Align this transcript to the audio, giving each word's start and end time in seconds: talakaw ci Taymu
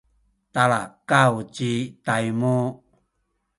talakaw 0.53 1.35
ci 1.55 1.71
Taymu 2.05 2.55